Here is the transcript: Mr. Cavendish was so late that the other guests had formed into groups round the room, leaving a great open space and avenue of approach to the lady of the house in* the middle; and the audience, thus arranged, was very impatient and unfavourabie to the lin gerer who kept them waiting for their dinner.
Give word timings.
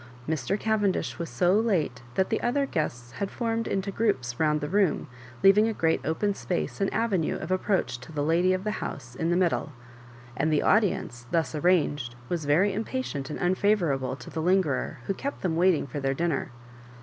Mr. 0.27 0.59
Cavendish 0.59 1.19
was 1.19 1.29
so 1.29 1.53
late 1.53 2.01
that 2.15 2.31
the 2.31 2.41
other 2.41 2.65
guests 2.65 3.11
had 3.11 3.29
formed 3.29 3.67
into 3.67 3.91
groups 3.91 4.39
round 4.39 4.59
the 4.59 4.67
room, 4.67 5.05
leaving 5.43 5.67
a 5.67 5.75
great 5.75 6.01
open 6.03 6.33
space 6.33 6.81
and 6.81 6.91
avenue 6.91 7.37
of 7.37 7.51
approach 7.51 7.99
to 7.99 8.11
the 8.11 8.23
lady 8.23 8.51
of 8.51 8.63
the 8.63 8.71
house 8.81 9.13
in* 9.13 9.29
the 9.29 9.37
middle; 9.37 9.73
and 10.35 10.51
the 10.51 10.63
audience, 10.63 11.27
thus 11.29 11.53
arranged, 11.53 12.15
was 12.29 12.45
very 12.45 12.73
impatient 12.73 13.29
and 13.29 13.37
unfavourabie 13.37 14.17
to 14.17 14.31
the 14.31 14.41
lin 14.41 14.63
gerer 14.63 14.97
who 15.05 15.13
kept 15.13 15.41
them 15.43 15.55
waiting 15.55 15.85
for 15.85 15.99
their 15.99 16.15
dinner. 16.15 16.49